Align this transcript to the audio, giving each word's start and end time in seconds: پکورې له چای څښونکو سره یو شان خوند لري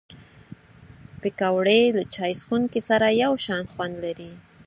پکورې 1.21 1.81
له 1.97 2.03
چای 2.13 2.33
څښونکو 2.39 2.79
سره 2.89 3.07
یو 3.23 3.33
شان 3.45 3.63
خوند 3.73 3.95
لري 4.05 4.31